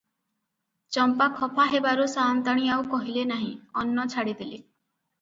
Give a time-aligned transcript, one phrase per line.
[0.97, 3.55] ଚମ୍ପା ଖପା ହେବାରୁ ସାଆନ୍ତାଣୀ ଆଉ କହିଲେ ନାହିଁ,
[3.85, 4.63] ଅନ୍ନ ଛାଡ଼ିଦେଲେ।